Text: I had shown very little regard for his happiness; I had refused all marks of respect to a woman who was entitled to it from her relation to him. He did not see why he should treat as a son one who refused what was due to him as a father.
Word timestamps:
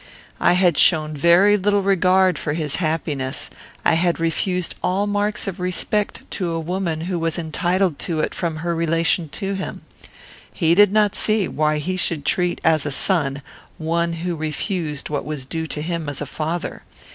I 0.39 0.53
had 0.53 0.79
shown 0.79 1.15
very 1.15 1.57
little 1.57 1.83
regard 1.83 2.39
for 2.39 2.53
his 2.53 2.77
happiness; 2.77 3.51
I 3.85 3.93
had 3.93 4.19
refused 4.19 4.73
all 4.81 5.05
marks 5.05 5.47
of 5.47 5.59
respect 5.59 6.23
to 6.31 6.49
a 6.53 6.59
woman 6.59 7.01
who 7.01 7.19
was 7.19 7.37
entitled 7.37 7.99
to 7.99 8.19
it 8.19 8.33
from 8.33 8.55
her 8.65 8.73
relation 8.73 9.29
to 9.29 9.53
him. 9.53 9.83
He 10.51 10.73
did 10.73 10.91
not 10.91 11.13
see 11.13 11.47
why 11.47 11.77
he 11.77 11.97
should 11.97 12.25
treat 12.25 12.59
as 12.63 12.83
a 12.87 12.91
son 12.91 13.43
one 13.77 14.13
who 14.13 14.35
refused 14.35 15.11
what 15.11 15.23
was 15.23 15.45
due 15.45 15.67
to 15.67 15.83
him 15.83 16.09
as 16.09 16.19
a 16.19 16.25
father. 16.25 16.81